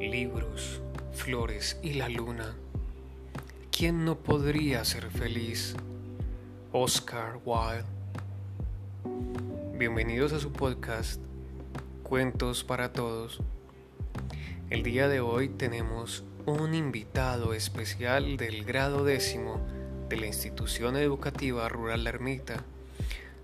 [0.00, 0.80] libros,
[1.12, 2.54] flores y la luna.
[3.70, 5.74] ¿Quién no podría ser feliz?
[6.72, 7.84] Oscar Wilde.
[9.78, 11.20] Bienvenidos a su podcast
[12.02, 13.40] Cuentos para Todos.
[14.68, 19.60] El día de hoy tenemos un invitado especial del grado décimo
[20.08, 22.64] de la institución educativa rural La Ermita.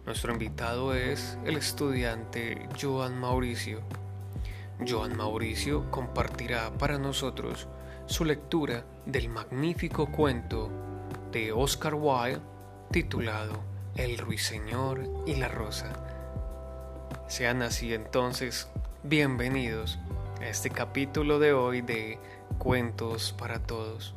[0.05, 3.81] Nuestro invitado es el estudiante Joan Mauricio.
[4.87, 7.69] Joan Mauricio compartirá para nosotros
[8.07, 10.71] su lectura del magnífico cuento
[11.31, 12.41] de Oscar Wilde
[12.91, 13.61] titulado
[13.97, 15.93] El ruiseñor y la rosa.
[17.29, 18.69] Sean así entonces
[19.03, 19.99] bienvenidos
[20.41, 22.19] a este capítulo de hoy de
[22.59, 24.15] Cuentos para Todos.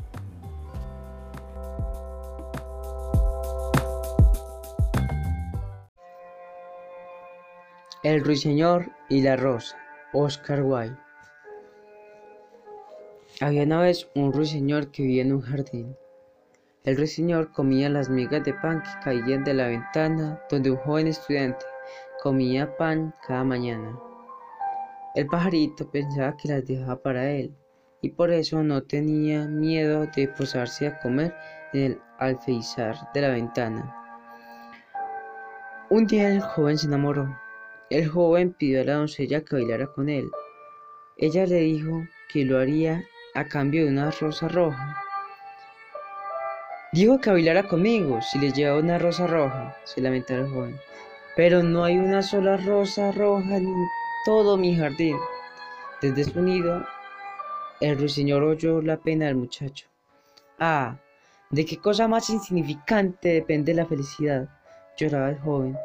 [8.04, 9.85] El ruiseñor y la rosa
[10.16, 10.98] Oscar Wilde.
[13.42, 15.98] Había una vez un ruiseñor que vivía en un jardín.
[16.86, 21.08] El ruiseñor comía las migas de pan que caían de la ventana donde un joven
[21.08, 21.66] estudiante
[22.24, 24.00] comía pan cada mañana.
[25.16, 27.54] El pajarito pensaba que las dejaba para él
[28.02, 31.36] y por eso no tenía miedo de posarse a comer
[31.74, 33.94] en el alféizar de la ventana.
[35.90, 37.36] Un día el joven se enamoró
[37.90, 40.30] el joven pidió a la doncella que bailara con él.
[41.18, 43.04] Ella le dijo que lo haría
[43.36, 44.98] a cambio de una rosa roja.
[46.92, 50.80] Dijo que bailara conmigo si le llevaba una rosa roja, se lamentó el joven.
[51.36, 53.74] Pero no hay una sola rosa roja en
[54.26, 55.18] todo mi jardín.
[56.02, 56.86] Desde su nido,
[57.82, 59.88] el ruiseñor oyó la pena del muchacho.
[60.60, 60.98] Ah,
[61.50, 64.50] ¿de qué cosa más insignificante depende la felicidad?
[64.98, 65.78] lloraba el joven.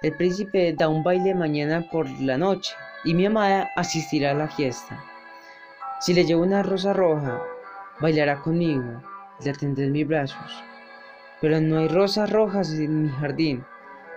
[0.00, 2.72] El príncipe da un baile mañana por la noche
[3.04, 5.02] y mi amada asistirá a la fiesta.
[6.00, 7.42] Si le llevo una rosa roja,
[7.98, 9.02] bailará conmigo,
[9.44, 10.62] la tendré en mis brazos.
[11.40, 13.64] Pero no hay rosas rojas en mi jardín,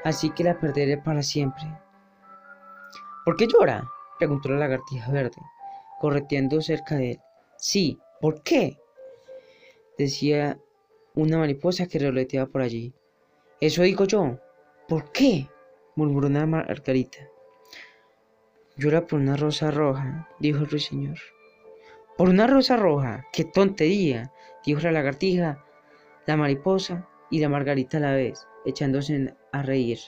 [0.04, 1.64] así que la perderé para siempre.
[3.26, 3.90] ¿Por qué llora?
[4.20, 5.42] preguntó la lagartija verde,
[6.00, 7.20] correteando cerca de él.
[7.58, 8.78] Sí, ¿por qué?
[9.98, 10.60] decía
[11.16, 12.94] una mariposa que revoloteaba por allí.
[13.60, 14.38] Eso digo yo.
[14.88, 15.48] ¿Por qué?
[16.02, 17.20] Murmuró una margarita.
[18.76, 21.18] Llora por una rosa roja, dijo el ruiseñor.
[22.18, 24.34] Por una rosa roja, qué tontería,
[24.66, 25.64] dijo la lagartija,
[26.26, 30.00] la mariposa y la margarita a la vez, echándose a reír.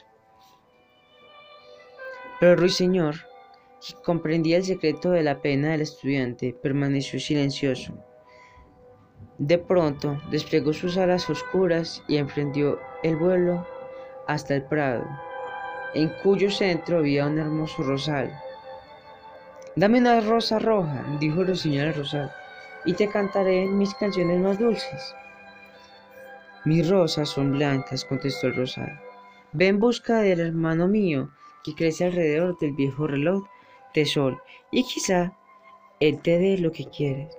[2.39, 3.15] Pero el ruiseñor,
[3.85, 7.93] que comprendía el secreto de la pena del estudiante, permaneció silencioso.
[9.37, 13.67] De pronto desplegó sus alas oscuras y emprendió el vuelo
[14.27, 15.05] hasta el prado
[15.93, 18.31] en cuyo centro había un hermoso rosal.
[19.75, 22.31] Dame una rosa roja, dijo el señor rosal,
[22.85, 25.15] y te cantaré mis canciones más dulces.
[26.65, 28.99] Mis rosas son blancas, contestó el rosal.
[29.51, 31.29] Ve en busca del hermano mío,
[31.63, 33.43] que crece alrededor del viejo reloj
[33.93, 35.33] de sol, y quizá
[35.99, 37.35] él te dé lo que quieres.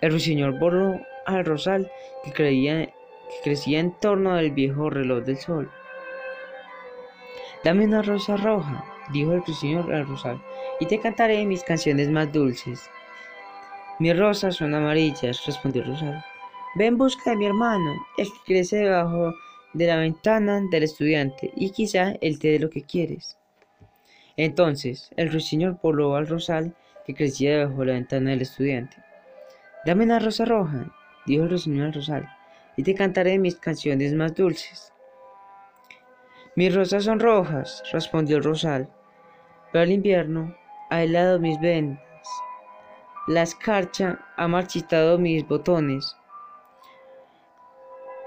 [0.00, 1.90] El ruiseñor voló al rosal
[2.24, 5.70] que, creía, que crecía en torno del viejo reloj del sol.
[7.66, 10.40] Dame una rosa roja, dijo el ruiseñor al rosal,
[10.78, 12.88] y te cantaré mis canciones más dulces.
[13.98, 16.24] Mis rosas son amarillas, respondió el rosal.
[16.76, 19.34] Ve en busca de mi hermano, el que crece debajo
[19.72, 23.36] de la ventana del estudiante, y quizá él te dé lo que quieres.
[24.36, 26.72] Entonces el ruiseñor voló al rosal
[27.04, 28.96] que crecía debajo de la ventana del estudiante.
[29.84, 30.94] Dame una rosa roja,
[31.26, 32.28] dijo el ruiseñor al rosal,
[32.76, 34.92] y te cantaré mis canciones más dulces.
[36.56, 38.88] Mis rosas son rojas, respondió el rosal,
[39.72, 40.56] pero el invierno
[40.88, 42.00] ha helado mis venas,
[43.28, 46.16] la escarcha ha marchitado mis botones,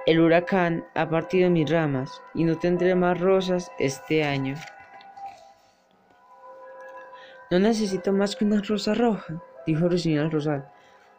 [0.06, 4.56] el huracán ha partido mis ramas y no tendré más rosas este año.
[7.52, 10.68] No necesito más que una rosa roja, dijo el señor Rosal.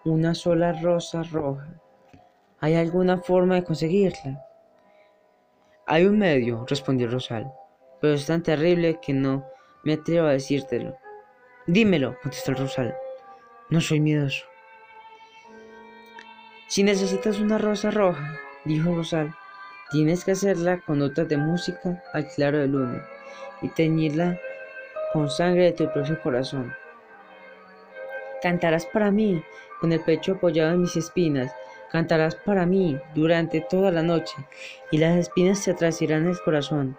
[0.04, 1.68] Una sola rosa roja.
[2.60, 4.50] ¿Hay alguna forma de conseguirla?
[5.92, 7.52] Hay un medio, respondió Rosal,
[8.00, 9.44] pero es tan terrible que no
[9.82, 10.96] me atrevo a decírtelo.
[11.66, 12.94] Dímelo, contestó Rosal.
[13.70, 14.44] No soy miedoso.
[16.69, 19.34] Si necesitas una rosa roja, dijo Rosal,
[19.90, 23.04] tienes que hacerla con notas de música al claro de luna
[23.60, 24.38] y teñirla
[25.12, 26.72] con sangre de tu propio corazón.
[28.44, 29.42] Cantarás para mí,
[29.81, 31.52] con el pecho apoyado en mis espinas,
[31.90, 34.37] Cantarás para mí durante toda la noche,
[34.92, 36.96] y las espinas se atrasirán el corazón.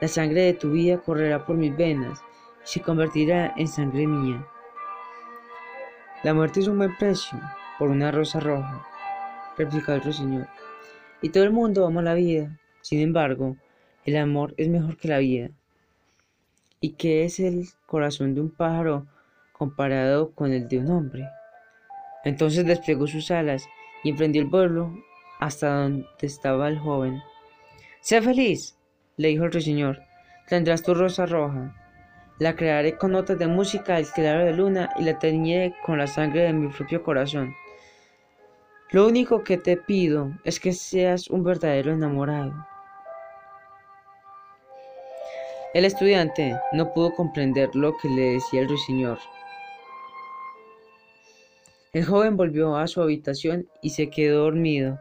[0.00, 2.22] La sangre de tu vida correrá por mis venas
[2.64, 4.46] y se convertirá en sangre mía.
[6.22, 7.38] La muerte es un buen precio
[7.78, 8.86] por una rosa roja,
[9.58, 10.48] replicó el ruiseñor.
[11.20, 12.58] Y todo el mundo ama la vida.
[12.80, 13.56] Sin embargo,
[14.06, 15.50] el amor es mejor que la vida.
[16.80, 19.06] ¿Y qué es el corazón de un pájaro
[19.52, 21.28] comparado con el de un hombre?
[22.24, 23.66] Entonces desplegó sus alas
[24.02, 24.92] y emprendió el vuelo
[25.38, 27.22] hasta donde estaba el joven.
[28.00, 28.76] Sea feliz,
[29.16, 30.00] le dijo el ruiseñor.
[30.48, 31.74] Tendrás tu rosa roja.
[32.38, 36.06] La crearé con notas de música al claro de luna y la teñiré con la
[36.06, 37.54] sangre de mi propio corazón.
[38.90, 42.52] Lo único que te pido es que seas un verdadero enamorado.
[45.72, 49.18] El estudiante no pudo comprender lo que le decía el ruiseñor.
[51.92, 55.00] El joven volvió a su habitación y se quedó dormido.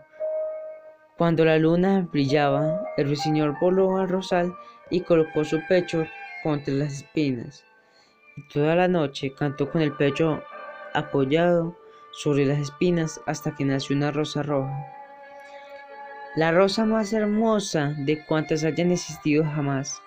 [1.19, 4.55] Cuando la luna brillaba, el ruiseñor voló al rosal
[4.89, 6.07] y colocó su pecho
[6.41, 7.63] contra las espinas.
[8.37, 10.41] Y toda la noche cantó con el pecho
[10.95, 11.77] apoyado
[12.11, 14.87] sobre las espinas hasta que nació una rosa roja.
[16.35, 20.01] La rosa más hermosa de cuantas hayan existido jamás.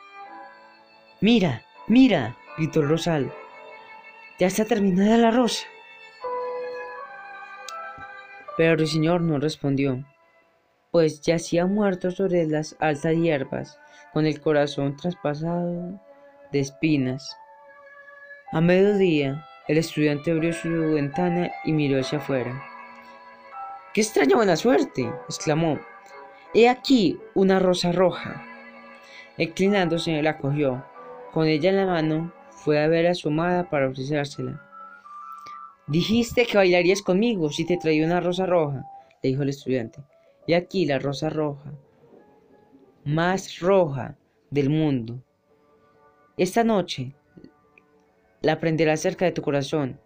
[1.20, 3.32] Mira, mira, gritó el rosal.
[4.40, 5.64] Ya está terminada la rosa.
[8.56, 10.04] Pero el señor no respondió,
[10.90, 13.78] pues yacía muerto sobre las altas hierbas,
[14.12, 16.00] con el corazón traspasado
[16.52, 17.36] de espinas.
[18.52, 22.62] A mediodía, el estudiante abrió su ventana y miró hacia afuera.
[23.94, 25.10] ¡Qué extraña buena suerte!
[25.28, 25.78] exclamó.
[26.54, 28.44] He aquí una rosa roja.
[29.38, 30.84] Inclinándose, la cogió
[31.32, 34.60] con ella en la mano, fue a ver a su amada para ofrecérsela.
[35.88, 38.84] Dijiste que bailarías conmigo si te traía una rosa roja,
[39.22, 40.00] le dijo el estudiante.
[40.46, 41.72] Y aquí la rosa roja,
[43.04, 44.16] más roja
[44.50, 45.22] del mundo.
[46.36, 47.14] Esta noche
[48.42, 50.00] la prenderás cerca de tu corazón.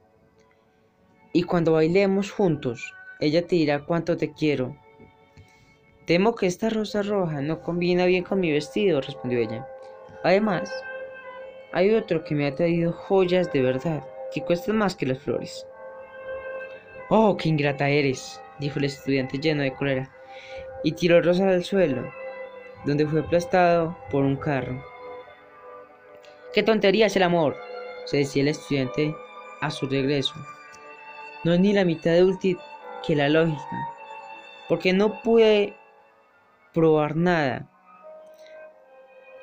[1.33, 4.77] Y cuando bailemos juntos, ella te dirá cuánto te quiero.
[6.07, 9.67] Temo que esta rosa roja no combina bien con mi vestido, respondió ella.
[10.23, 10.73] Además,
[11.73, 15.67] hay otro que me ha traído joyas de verdad, que cuestan más que las flores.
[17.09, 20.11] Oh, qué ingrata eres, dijo el estudiante lleno de cólera,
[20.83, 22.13] y tiró Rosa al suelo,
[22.85, 24.83] donde fue aplastado por un carro.
[26.53, 27.57] ¡Qué tontería es el amor!
[28.07, 29.15] se decía el estudiante
[29.61, 30.35] a su regreso.
[31.43, 32.57] No es ni la mitad de útil
[33.05, 33.89] que la lógica,
[34.69, 35.77] porque no puede
[36.73, 37.69] probar nada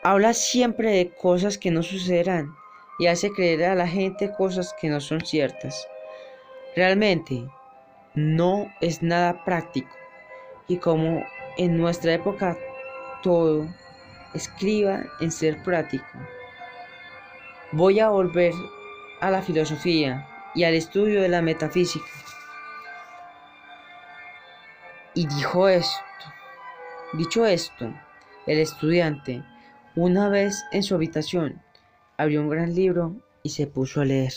[0.06, 2.54] Habla siempre de cosas que no sucederán
[3.00, 5.88] y hace creer a la gente cosas que no son ciertas.
[6.76, 7.48] Realmente
[8.16, 9.96] no es nada práctico
[10.68, 11.24] y como
[11.58, 12.58] en nuestra época
[13.22, 13.68] todo
[14.34, 16.06] escriba en ser práctico.
[17.72, 18.54] Voy a volver
[19.22, 22.06] a la filosofía y al estudio de la metafísica.
[25.16, 26.04] Y dijo esto.
[27.14, 27.94] Dicho esto,
[28.48, 29.44] el estudiante
[29.96, 31.63] una vez en su habitación,
[32.24, 34.34] abrió un gran libro y se puso a leer.